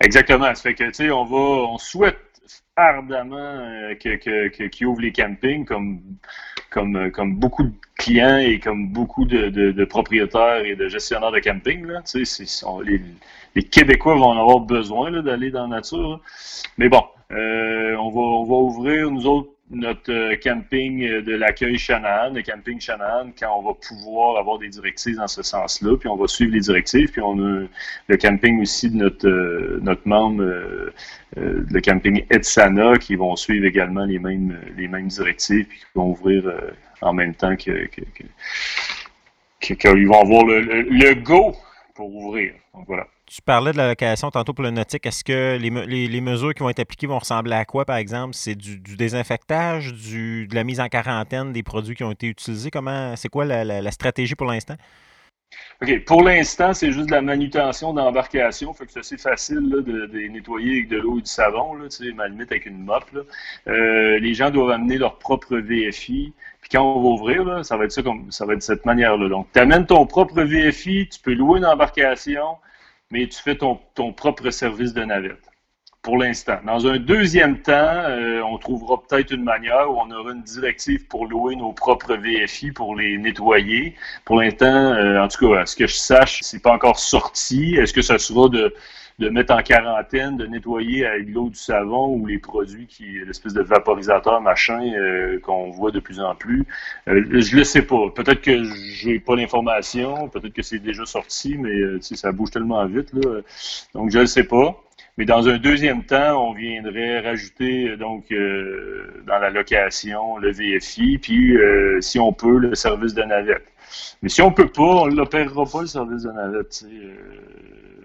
[0.00, 0.46] Exactement.
[0.54, 2.18] Ça fait que, tu sais, on on souhaite
[2.74, 6.00] ardemment euh, que, qu'ils ouvrent les campings comme,
[6.70, 11.86] comme, comme beaucoup de clients et comme beaucoup de, propriétaires et de gestionnaires de camping.
[12.10, 12.98] Tu sais, les,
[13.54, 16.22] les, Québécois vont en avoir besoin d'aller dans la nature.
[16.78, 17.02] Mais bon,
[17.34, 18.10] euh, on,
[18.44, 23.62] va, ouvrir, nous autres, notre euh, camping de l'accueil Shannon, le camping Shannon, quand on
[23.62, 27.22] va pouvoir avoir des directives dans ce sens-là, puis on va suivre les directives, puis
[27.22, 27.66] on a
[28.08, 30.92] le camping aussi de notre, euh, membre,
[31.36, 34.56] le camping Etsana, qui vont suivre également les mêmes,
[35.08, 36.52] directives, puis qui vont ouvrir
[37.00, 37.88] en même temps que,
[39.60, 41.56] qu'ils vont avoir le, le, go
[41.94, 42.54] pour ouvrir.
[42.74, 43.06] Donc voilà.
[43.26, 45.06] Tu parlais de la location tantôt pour le nautique.
[45.06, 48.34] Est-ce que les, mesures qui vont être appliquées vont ressembler à quoi, par exemple?
[48.34, 52.70] C'est du, désinfectage, du, de la mise en quarantaine des produits qui ont été utilisés?
[52.70, 54.74] Comment c'est quoi la, stratégie pour l'instant?
[55.80, 56.04] OK.
[56.04, 58.74] Pour l'instant, c'est juste de la manutention d'embarcation.
[58.74, 61.88] Fait que c'est assez facile de, de, nettoyer avec de l'eau et du savon, là,
[61.88, 63.04] tu sais, avec une mop.
[63.66, 66.34] Euh, les gens doivent amener leur propre VFI.
[66.60, 68.84] Puis quand on va ouvrir, ça va être ça comme ça va être de cette
[68.84, 69.28] manière-là.
[69.28, 72.56] Donc, tu amènes ton propre VFI, tu peux louer une embarcation,
[73.14, 73.78] mais tu fais ton,
[74.12, 75.48] propre service de navette
[76.02, 76.58] pour l'instant.
[76.66, 81.06] Dans un deuxième temps, euh, on trouvera peut-être une manière où on aura une directive
[81.06, 83.94] pour louer nos propres VFI pour les nettoyer.
[84.24, 87.76] Pour l'instant, euh, en tout cas, à ce que je sache, c'est pas encore sorti.
[87.76, 88.74] Est-ce que ça sera de
[89.18, 93.54] de mettre en quarantaine, de nettoyer avec l'eau du savon ou les produits qui, l'espèce
[93.54, 96.64] de vaporisateur machin euh, qu'on voit de plus en plus.
[97.08, 98.10] Euh, je le sais pas.
[98.10, 102.84] Peut-être que j'ai pas l'information, peut-être que c'est déjà sorti, mais euh, ça bouge tellement
[102.86, 103.40] vite là.
[103.94, 104.80] Donc je le sais pas.
[105.16, 111.56] Mais dans un deuxième temps, on viendrait rajouter donc dans la location le VFI, puis
[112.00, 113.62] si on peut le service de navette.
[114.22, 116.84] Mais si on peut pas, on l'opérera pas le service de navette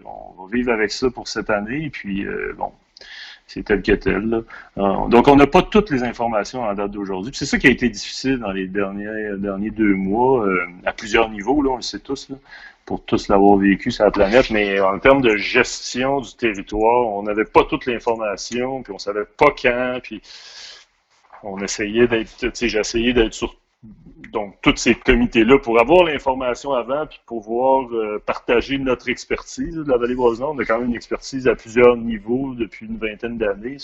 [0.10, 1.89] on va vivre avec ça pour cette année.
[1.89, 2.72] Puis, euh, bon,
[3.48, 4.43] c'est tel que tel.
[4.78, 7.32] Euh, donc, on n'a pas toutes les informations en date d'aujourd'hui.
[7.34, 11.62] C'est ça qui a été difficile dans les derniers, deux mois, euh, à plusieurs niveaux,
[11.62, 12.32] là, on le sait tous,
[12.86, 14.50] pour tous l'avoir vécu sur la planète.
[14.52, 19.26] Mais en termes de gestion du territoire, on n'avait pas toute l'information, puis on savait
[19.26, 20.22] pas quand, puis
[21.43, 23.56] on essayait d'être, j'ai essayé d'être sur
[24.32, 29.89] donc, tous ces comités-là pour avoir l'information avant puis pouvoir euh, partager notre expertise de
[29.89, 30.46] la vallée voisine.
[30.46, 33.78] On a quand même une expertise à plusieurs niveaux depuis une vingtaine d'années.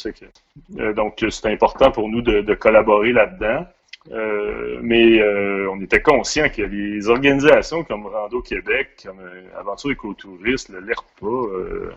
[0.77, 3.65] Euh, donc, c'est important pour nous de, collaborer là-dedans.
[4.11, 5.19] Euh, mais
[5.67, 9.19] on était conscient que les organisations comme Rando Québec, comme
[9.57, 11.95] Aventure Écotourisme, le LERPA,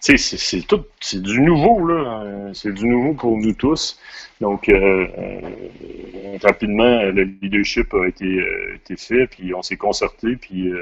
[0.00, 2.50] c'est tout, c'est du nouveau, là.
[2.54, 3.98] C'est du nouveau pour nous tous.
[4.40, 10.36] Donc, euh, euh, rapidement, le leadership a été, euh, été fait, puis on s'est concerté,
[10.36, 10.72] puis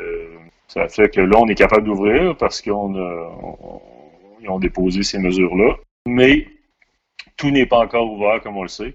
[0.68, 3.80] ça fait que là, on est capable d'ouvrir parce qu'on a, on,
[4.48, 5.76] ont déposé ces mesures-là.
[6.06, 6.46] Mais
[7.38, 8.94] tout n'est pas encore ouvert, comme on le sait,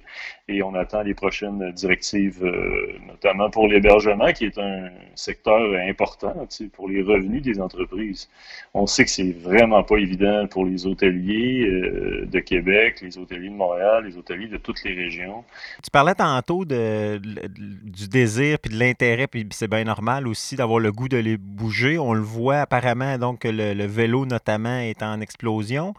[0.50, 6.46] et on attend les prochaines directives, euh, notamment pour l'hébergement, qui est un secteur important
[6.74, 8.30] pour les revenus des entreprises.
[8.74, 13.48] On sait que c'est vraiment pas évident pour les hôteliers euh, de Québec, les hôteliers
[13.48, 15.46] de Montréal, les hôteliers de toutes les régions.
[15.82, 20.92] Tu parlais tantôt du désir puis de l'intérêt, puis c'est bien normal aussi d'avoir le
[20.92, 21.98] goût de les bouger.
[21.98, 25.94] On le voit apparemment, donc, que le vélo, notamment, est en explosion.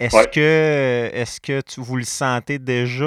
[0.00, 3.04] Est-ce que, est que tu, vous le sentez déjà,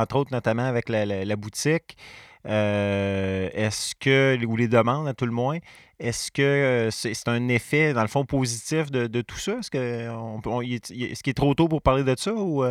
[0.00, 1.96] entre autres notamment avec la, boutique?
[2.44, 5.58] est-ce que, ou les demandes à tout le moins,
[5.98, 9.58] est-ce que c'est un effet, dans le fond, positif de, tout ça?
[9.58, 12.64] Est-ce est, qu'il est trop tôt pour parler de ça ou.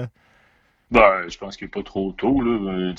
[0.94, 2.40] Ben, je pense qu'il n'est pas trop tôt.
[2.40, 2.94] Là.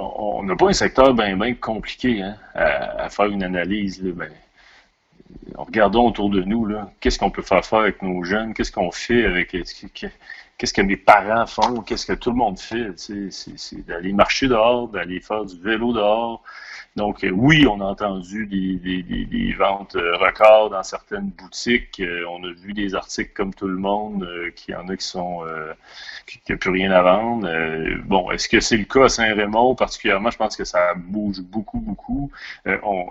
[0.00, 4.02] On n'a pas un secteur bien ben compliqué hein, à, faire une analyse.
[4.02, 4.30] Là, ben,
[5.56, 6.68] regardons autour de nous,
[7.00, 10.96] qu'est-ce qu'on peut faire faire avec nos jeunes, qu'est-ce qu'on fait avec qu'est-ce que mes
[10.96, 12.92] parents font, qu'est-ce que tout le monde fait?
[12.96, 16.42] C'est d'aller marcher dehors, d'aller faire du vélo dehors,
[16.94, 22.00] donc, euh, oui, on a entendu des, ventes euh, records dans certaines boutiques.
[22.00, 25.06] Euh, on a vu des articles comme tout le monde, qu'il y en a qui
[25.06, 25.42] sont
[26.26, 27.48] qui n'ont plus rien à vendre.
[28.04, 29.74] bon, est-ce que c'est le cas à Saint-Raymond?
[29.74, 30.30] Particulièrement?
[30.30, 32.30] Je pense que ça bouge beaucoup, beaucoup.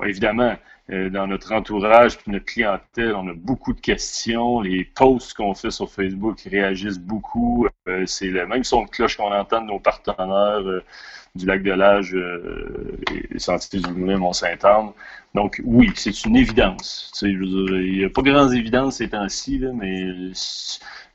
[0.06, 0.56] évidemment,
[0.90, 4.62] dans notre entourage et notre clientèle, on a beaucoup de questions.
[4.62, 7.68] Les posts qu'on fait sur Facebook réagissent beaucoup.
[8.06, 10.82] c'est le même son de cloche qu'on entend de nos partenaires
[11.36, 14.92] du lac de l'Âge euh, et Sentier du Moulin, Mont-Saint-Anne.
[15.34, 17.12] Donc, oui, c'est une évidence.
[17.22, 20.32] Il n'y a pas grandes évidences ces temps-ci, mais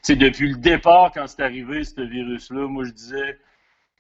[0.09, 3.39] depuis le départ, quand c'est arrivé, ce virus-là, moi, je disais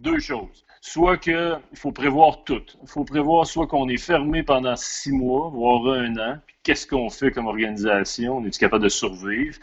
[0.00, 0.64] deux choses.
[0.80, 2.62] Soit qu'il faut prévoir tout.
[2.82, 6.86] Il faut prévoir soit qu'on est fermé pendant six mois, voire un an, puis qu'est-ce
[6.86, 8.38] qu'on fait comme organisation?
[8.38, 9.58] On est capable de survivre?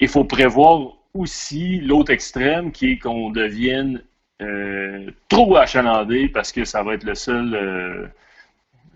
[0.00, 4.02] Il faut prévoir aussi l'autre extrême, qui est qu'on devienne
[4.40, 8.06] euh, trop achalandé parce que ça va être le seul, euh,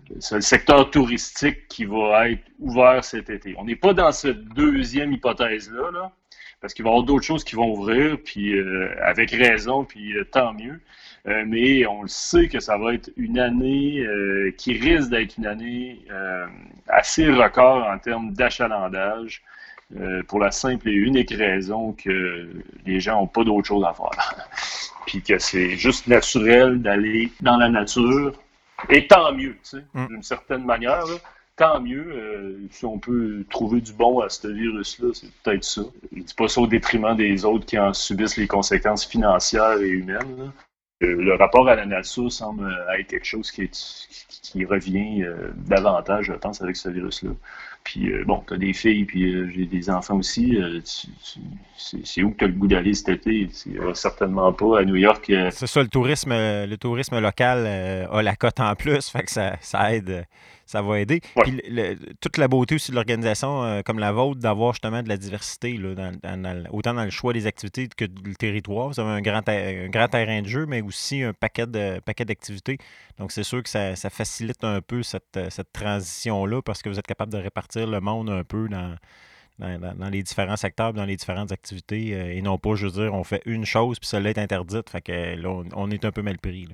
[0.09, 3.53] le secteur touristique qui va être ouvert cet été.
[3.57, 6.11] On n'est pas dans cette deuxième hypothèse-là, là,
[6.61, 10.15] parce qu'il va y avoir d'autres choses qui vont ouvrir, puis euh, avec raison, puis
[10.31, 10.79] tant mieux.
[11.25, 14.05] mais on le sait que ça va être une année
[14.57, 15.99] qui risque d'être une année
[16.87, 19.41] assez record en termes d'achalandage.
[20.27, 22.49] pour la simple et unique raison que
[22.85, 24.47] les gens n'ont pas d'autre chose à faire.
[25.05, 28.33] puis que c'est juste naturel d'aller dans la nature.
[28.89, 30.07] Et tant mieux, tu sais, mm.
[30.07, 31.05] d'une certaine manière.
[31.55, 32.05] tant mieux.
[32.11, 35.81] Euh, si on peut trouver du bon à ce virus-là, c'est peut-être ça.
[36.15, 39.89] Je dis pas ça au détriment des autres qui en subissent les conséquences financières et
[39.89, 40.51] humaines.
[41.01, 46.75] Le rapport à la semble être quelque chose qui, revient euh, davantage, je pense, avec
[46.75, 47.31] ce virus-là.
[47.83, 50.55] Puis euh, bon, tu as des filles, puis euh, j'ai des enfants aussi.
[50.55, 50.79] Euh,
[51.77, 53.49] c'est où que tu as le goût d'aller cet été?
[53.93, 55.31] Certainement pas à New York.
[55.51, 57.65] C'est ça, le tourisme, le tourisme local
[58.09, 60.25] a la cote en plus, fait que ça aide
[60.73, 61.21] ça va aider.
[61.43, 61.61] Puis
[62.19, 65.77] toute la beauté aussi de l'organisation euh, comme la vôtre, d'avoir justement de la diversité,
[65.77, 66.11] là,
[66.71, 68.89] autant dans le choix des activités que le territoire.
[68.89, 72.25] Vous avez un grand, un grand terrain de jeu, mais aussi un paquet de paquet
[72.25, 72.79] d'activités.
[73.19, 77.07] Donc, c'est sûr que ça, facilite un peu cette, cette transition-là parce que vous êtes
[77.07, 78.95] capable de répartir le monde un peu dans,
[79.59, 83.13] dans, les différents secteurs, dans les différentes activités, euh, et non pas, je veux dire,
[83.13, 86.23] on fait une chose, puis celle-là est interdite, fait que là, on, est un peu
[86.23, 86.67] mal pris.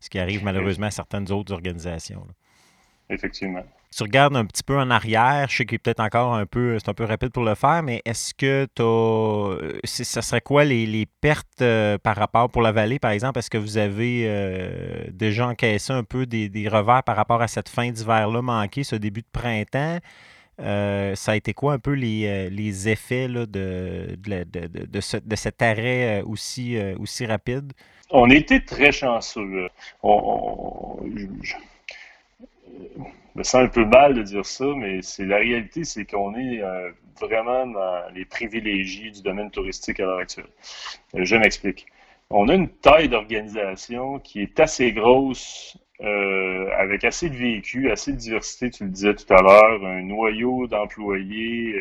[0.00, 2.26] Ce qui arrive malheureusement à certaines autres organisations
[3.10, 3.62] effectivement.
[3.94, 6.78] Tu regardes un petit peu en arrière, je sais qu'il est peut-être encore un peu,
[6.78, 10.64] c'est un peu rapide pour le faire, mais est-ce que tu as, ça serait quoi
[10.64, 13.40] les, pertes euh, par rapport pour la vallée, par exemple?
[13.40, 17.68] Est-ce que vous avez euh, déjà encaissé un peu des, revers par rapport à cette
[17.68, 19.98] fin d'hiver-là manquée, ce début de printemps?
[20.60, 23.44] Euh, ça a été quoi un peu les, effets de,
[24.14, 25.00] de,
[25.34, 27.72] cet arrêt aussi, aussi rapide?
[28.10, 29.68] On était très chanceux.
[30.02, 31.54] Je
[33.34, 36.62] me sens un peu mal de dire ça, mais c'est la réalité, c'est qu'on est,
[36.62, 36.90] euh,
[37.20, 40.46] vraiment dans les privilégiés du domaine touristique à l'heure actuelle.
[41.14, 41.86] Euh, je m'explique.
[42.30, 48.12] On a une taille d'organisation qui est assez grosse, euh, avec assez de véhicules, assez
[48.12, 51.74] de diversité, tu le disais tout à l'heure, un noyau d'employés,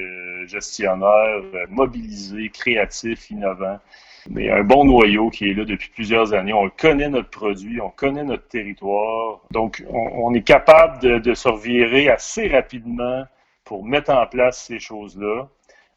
[0.47, 3.79] gestionnaires, mobilisés, créatifs, innovants
[4.29, 6.53] mais un bon noyau qui est là depuis plusieurs années.
[6.53, 9.41] On connaît notre produit, on connaît notre territoire.
[9.51, 13.25] Donc, on, est capable de, se revirer assez rapidement
[13.63, 15.47] pour mettre en place ces choses-là.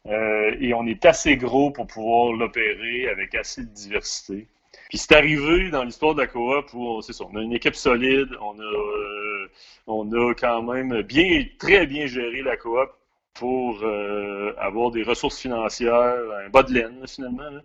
[0.05, 4.47] Euh, et on est assez gros pour pouvoir l'opérer avec assez de diversité.
[4.89, 7.75] Puis c'est arrivé dans l'histoire de la coop où c'est ça, on a une équipe
[7.75, 9.47] solide, on a, euh,
[9.87, 12.89] on a quand même bien, très bien géré la coop
[13.33, 17.59] pour euh, avoir des ressources financières, un bas de laine finalement.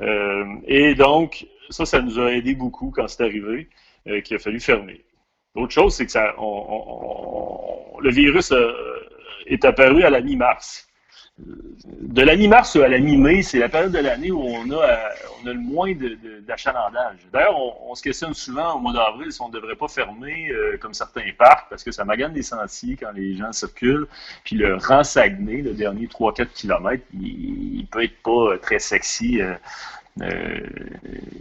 [0.00, 3.68] Euh, et donc, ça, ça nous a aidé beaucoup quand c'est arrivé,
[4.06, 5.04] euh, qu'il a fallu fermer.
[5.54, 8.52] L'autre chose, c'est que ça, le virus
[9.46, 10.85] est apparu à la mi-mars.
[11.38, 14.98] De la mi-mars à la mi-mai, c'est la période de l'année où on a,
[15.42, 15.92] on a le moins
[16.46, 17.18] d'achalandage.
[17.30, 20.78] D'ailleurs, on, se questionne souvent au mois d'avril si on ne devrait pas fermer euh,
[20.78, 24.06] comme certains parcs parce que ça magane les sentiers quand les gens circulent.
[24.44, 29.54] Puis le rang le dernier 3-4 km, il, peut être pas très sexy euh,
[30.22, 30.60] euh,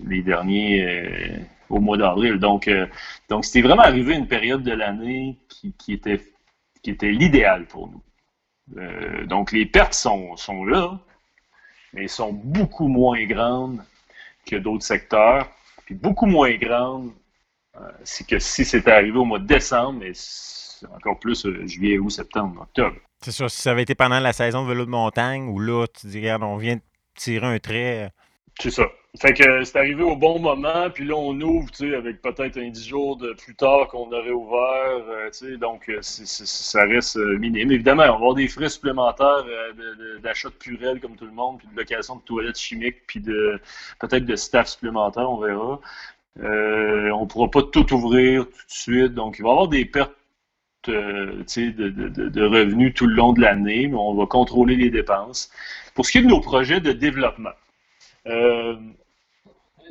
[0.06, 2.38] les derniers au mois d'avril.
[2.38, 2.70] Donc,
[3.30, 6.22] donc c'était vraiment arrivé une période de l'année qui, qui, était,
[6.84, 8.02] qui était l'idéal pour nous.
[8.78, 11.00] Euh, donc, les pertes sont, sont là,
[11.94, 13.84] mais sont beaucoup moins grandes
[14.46, 15.48] que d'autres secteurs.
[15.86, 17.12] Puis beaucoup moins grandes
[17.78, 20.14] euh, c'est que si c'était arrivé au mois de décembre, mais
[20.96, 22.96] encore plus euh, juillet, août, septembre, octobre.
[23.22, 25.86] C'est sûr, si ça avait été pendant la saison de vélo de montagne, où là,
[25.88, 26.82] tu dis, regarde, on vient de
[27.16, 28.12] tirer un trait.
[28.60, 28.84] C'est ça.
[29.20, 32.58] Fait que c'est arrivé au bon moment, puis là, on ouvre, tu sais, avec peut-être
[32.58, 36.84] un dix jours de plus tard qu'on aurait ouvert, euh, tu sais, donc euh, ça
[36.86, 37.72] reste euh, minime.
[37.72, 39.46] Évidemment, on va avoir des frais supplémentaires
[40.22, 43.60] d'achat de, purée comme tout le monde, puis de location de toilettes chimiques, puis de
[44.00, 45.80] peut-être de staff supplémentaire, on verra.
[46.38, 49.86] on ne pourra pas tout ouvrir tout de suite, donc il va y avoir des
[49.86, 50.14] pertes
[50.88, 55.52] de, de, de, revenus tout le long de l'année, mais on va contrôler les dépenses.
[55.94, 57.54] Pour ce qui est de nos projets de développement,
[58.28, 58.76] euh,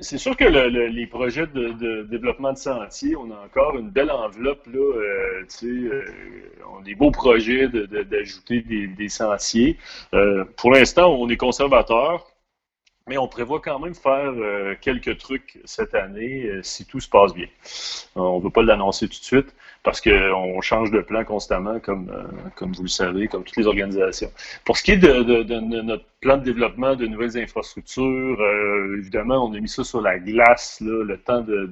[0.01, 4.67] c'est sûr que les projets de, développement de sentiers, on a encore une belle enveloppe.
[4.67, 6.03] Là, euh, euh,
[6.73, 9.79] on a des beaux projets d'ajouter des, sentiers.
[10.15, 12.27] Euh, pour l'instant, on est conservateur.
[13.07, 17.35] Mais on prévoit quand même faire euh, quelques trucs cette année si tout se passe
[17.35, 17.49] bien.
[18.17, 19.55] on ne veut pas l'annoncer tout de suite
[19.85, 22.25] parce qu'on change de plan constamment, comme, euh,
[22.57, 24.31] comme vous le savez, comme toutes les organisations.
[24.65, 25.43] Pour ce qui est de,
[25.83, 28.39] notre plan de développement de nouvelles infrastructures,
[28.99, 31.67] évidemment, on a mis ça sur la glace, le temps de,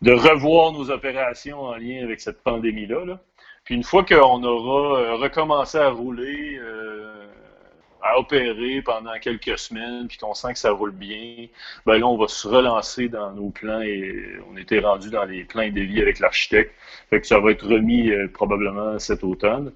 [0.00, 3.20] de, revoir nos opérations en lien avec cette pandémie-là.
[3.64, 6.58] Puis une fois qu'on aura recommencé à rouler
[8.04, 11.46] à opérer pendant quelques semaines, puis qu'on sent que ça roule bien,
[11.86, 14.14] ben là, on va se relancer dans nos plans et
[14.52, 16.72] on était rendu dans les plans de vie avec l'architecte.
[17.08, 19.72] Fait que ça va être remis euh, probablement cet automne.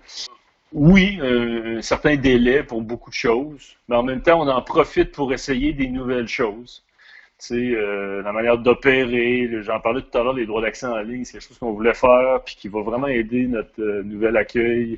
[0.73, 4.61] Oui, euh, un certain délai pour beaucoup de choses, mais en même temps, on en
[4.61, 6.85] profite pour essayer des nouvelles choses.
[7.39, 10.99] Tu sais, euh, la manière d'opérer, j'en parlais tout à l'heure, les droits d'accès en
[10.99, 14.95] ligne, c'est quelque chose qu'on voulait faire, puis qui va vraiment aider notre nouvel accueil
[14.95, 14.97] euh,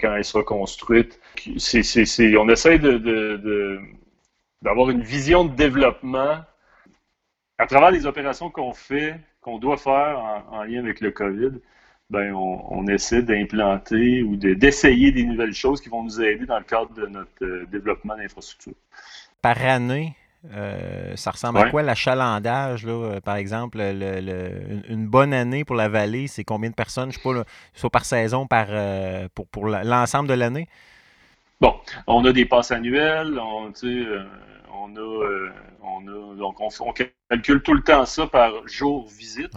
[0.00, 1.20] quand elle sera construite.
[1.46, 2.78] on essaie
[4.62, 6.40] d'avoir une vision de développement
[7.58, 11.52] à travers les opérations qu'on fait, qu'on doit faire en, lien avec le COVID.
[12.10, 16.64] Ben, on, essaie d'implanter ou d'essayer des nouvelles choses qui vont nous aider dans le
[16.64, 18.74] cadre de notre euh, développement d'infrastructures.
[19.40, 20.14] Par année,
[20.50, 23.78] euh, ça ressemble à quoi l'achalandage, là, par exemple?
[23.78, 27.90] une, bonne année pour la vallée, c'est combien de personnes, je ne sais pas, soit
[27.90, 30.68] par saison, par, euh, pour, pour l'ensemble de l'année?
[31.60, 31.74] Bon,
[32.08, 34.24] on a des passes annuelles, on, euh,
[34.74, 35.50] on a,
[35.82, 36.92] on a donc on,
[37.28, 39.52] calcule tout le temps ça par jour visite.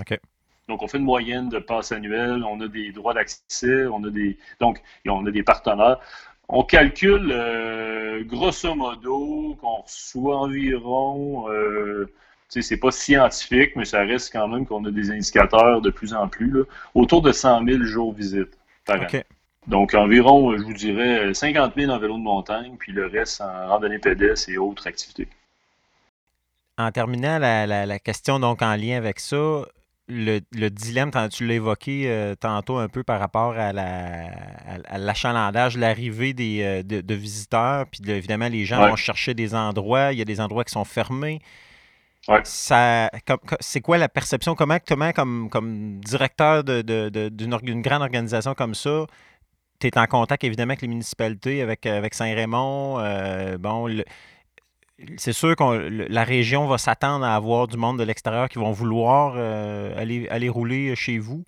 [0.67, 4.09] Donc, on fait une moyenne de passes annuelles, on a des droits d'accès, on a
[4.09, 5.99] des donc on a des partenaires.
[6.47, 12.07] On calcule euh, grosso modo qu'on reçoit environ, euh,
[12.49, 16.13] sais, c'est pas scientifique, mais ça reste quand même qu'on a des indicateurs de plus
[16.13, 19.07] en plus, là, autour de 100 000 jours visite par an.
[19.67, 23.67] Donc environ, je vous dirais, 50 000 en vélo de montagne, puis le reste en
[23.67, 25.27] randonnée pédestre et autres activités.
[26.77, 29.63] En terminant la, la, question donc en lien avec ça,
[30.07, 33.73] le, dilemme, tu l'as évoqué euh, tantôt un peu par rapport à,
[34.97, 40.19] l'achalandage, l'arrivée des, euh, de, visiteurs, puis évidemment, les gens vont chercher des endroits, il
[40.19, 41.39] y a des endroits qui sont fermés.
[42.43, 43.11] Ça,
[43.59, 44.55] c'est quoi la perception?
[44.55, 44.79] Comment,
[45.15, 49.05] comme, comme directeur d'une, grande organisation comme ça,
[49.79, 53.87] tu es en contact évidemment avec les municipalités, avec, avec Saint-Raymond, euh, bon,
[55.17, 58.71] c'est sûr que la région va s'attendre à avoir du monde de l'extérieur qui vont
[58.71, 61.43] vouloir euh, aller, aller rouler chez vous.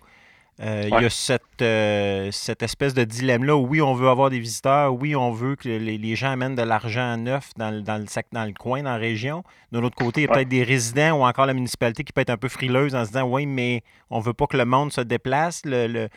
[0.60, 3.54] Euh, il y a cette, euh, cette espèce de dilemme-là.
[3.56, 4.92] Oui, on veut avoir des visiteurs.
[4.92, 8.44] Oui, on veut que les, gens amènent de l'argent neuf dans, le, dans, le, dans
[8.44, 9.44] le coin, dans la région.
[9.70, 12.22] De l'autre côté, il y a peut-être des résidents ou encore la municipalité qui peut
[12.22, 14.64] être un peu frileuse en se disant Oui, mais on ne veut pas que le
[14.64, 15.62] monde se déplace.
[15.64, 16.08] Le,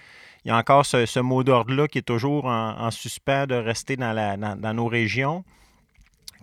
[0.43, 4.11] il y a encore ce, mot d'ordre-là qui est toujours en, suspens de rester dans,
[4.11, 5.43] la, dans nos régions.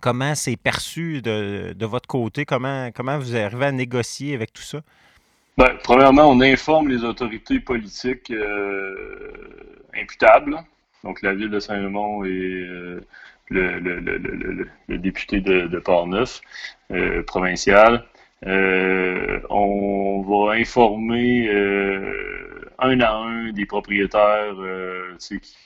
[0.00, 2.44] Comment c'est perçu de, votre côté?
[2.44, 4.80] Comment, comment vous arrivez à négocier avec tout ça?
[5.56, 9.32] Bien, premièrement, on informe les autorités politiques euh,
[9.92, 10.56] imputables,
[11.02, 13.00] donc la ville de Saint-Raymond et euh,
[13.48, 16.42] le, député de, de Port-Neuf
[16.92, 18.04] euh, provincial.
[18.46, 21.50] on va informer
[22.78, 24.54] un à un des propriétaires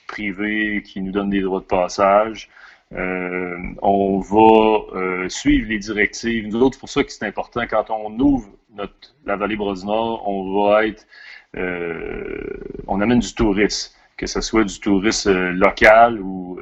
[0.07, 2.49] privés qui nous donnent des droits de passage.
[2.95, 6.47] On va suivre les directives.
[6.47, 8.49] Nous autres, c'est pour ça que c'est important, quand on ouvre
[9.25, 11.05] la vallée Bras-du-Nord, on va être,
[12.87, 16.59] on amène du tourisme, que ce soit du tourisme local ou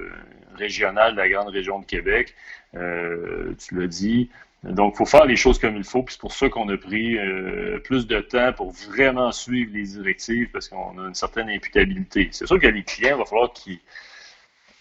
[0.55, 2.36] régional de la grande région de Québec.
[2.73, 4.29] tu l'as dit,
[4.63, 6.77] donc, il faut faire les choses comme il faut, puis c'est pour ça qu'on a
[6.77, 11.49] pris euh, plus de temps pour vraiment suivre les directives, parce qu'on a une certaine
[11.49, 12.29] imputabilité.
[12.32, 13.79] C'est sûr que les clients, il va falloir qu'ils,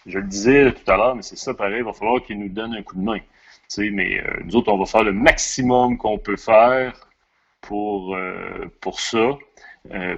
[0.05, 2.49] je le disais tout à l'heure, mais c'est ça pareil, il va falloir qu'ils nous
[2.49, 3.19] donnent un coup de main.
[3.77, 6.93] mais euh, nous autres, on va faire le maximum qu'on peut faire
[7.61, 9.37] pour, euh, pour ça.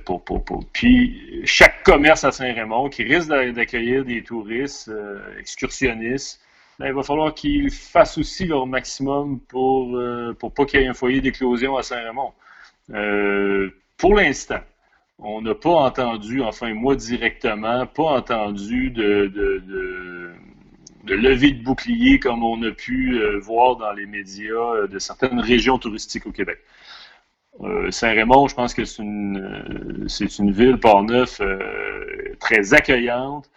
[0.05, 4.91] pour, pour, pour, Puis, chaque commerce à Saint-Raymond qui risque d'accueillir des touristes
[5.39, 6.43] excursionnistes,
[6.79, 10.83] ben, il va falloir qu'ils fassent aussi leur maximum pour euh, pour pas qu'il y
[10.83, 12.33] ait un foyer d'éclosion à Saint-Raymond.
[12.91, 14.59] Euh, pour l'instant,
[15.19, 22.43] on n'a pas entendu, enfin moi directement, pas entendu de, de, levée de bouclier comme
[22.43, 26.59] on a pu euh, voir dans les médias de certaines régions touristiques au Québec.
[27.91, 31.39] Saint-Raymond, je pense que c'est une, c'est une ville, Port-Neuf,
[32.39, 33.47] très accueillante,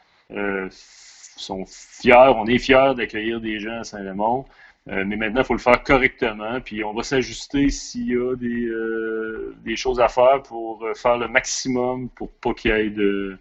[1.37, 4.45] sont fiers, on est fiers d'accueillir des gens à Saint-Raymond.
[4.89, 6.61] Euh, mais maintenant, il faut le faire correctement.
[6.61, 10.95] Puis on va s'ajuster s'il y a des, euh, des, choses à faire pour euh,
[10.95, 13.39] faire le maximum pour pas qu'il y ait de,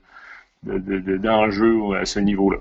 [0.64, 2.58] d'enjeux à ce niveau-là.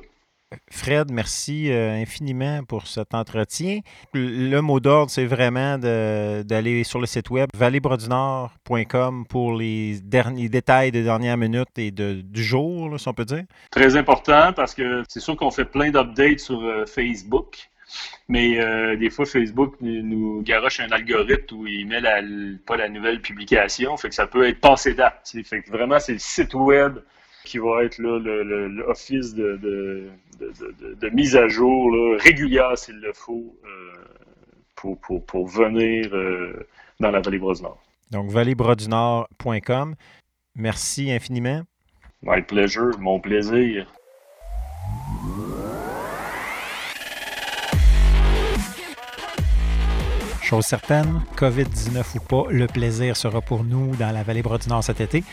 [0.70, 3.80] Fred, merci infiniment pour cet entretien.
[4.12, 10.92] Le mot d'ordre, c'est vraiment d'aller sur le site web vallébrodunord.com pour les derniers détails
[10.92, 13.42] des dernières minutes et de, du jour, si on peut dire.
[13.72, 17.68] Très important parce que c'est sûr qu'on fait plein d'updates sur Facebook.
[18.28, 22.00] Mais euh, des fois, Facebook nous garoche un algorithme où il met
[22.66, 23.96] pas la nouvelle publication.
[23.96, 25.30] Fait que ça peut être passé date.
[25.44, 26.98] Fait que vraiment, c'est le site web
[27.44, 29.56] qui va être l'office de,
[30.40, 33.92] de, mise à jour régulière s'il le faut euh,
[35.26, 36.66] pour, venir euh,
[37.00, 39.94] dans la vallée bras nord Donc, vallée-bras-du-nord.com.
[40.56, 41.62] Merci infiniment.
[42.22, 43.86] My pleasure, mon plaisir.
[50.44, 55.00] Chose certaine, COVID-19 ou pas, le plaisir sera pour nous dans la vallée Bras-du-Nord cet
[55.00, 55.24] été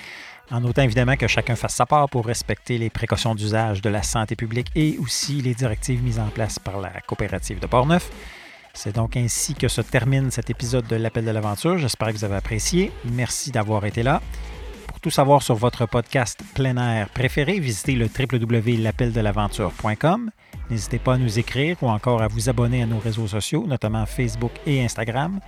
[0.52, 4.04] en notant évidemment que chacun fasse sa part pour respecter les précautions d'usage de la
[4.04, 8.10] santé publique et aussi les directives mises en place par la coopérative de Portneuf.
[8.74, 11.78] C'est donc ainsi que se termine cet épisode de l'Appel de l'aventure.
[11.78, 12.94] J'espère que vous avez apprécié.
[13.04, 14.22] Merci d'avoir été là.
[14.88, 20.32] Pour tout savoir sur votre podcast plein air préféré, visitez le www.l'appeldel'aventure.com.
[20.72, 24.06] N'hésitez pas à nous écrire ou encore à vous abonner à nos réseaux sociaux, notamment
[24.06, 25.42] Facebook et Instagram.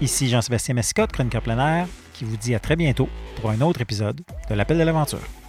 [0.00, 3.08] Ici Jean-Sébastien Mascotte, chroniqueur plein qui vous dit à très bientôt
[3.40, 5.43] pour un autre épisode de l'Appel de l'aventure.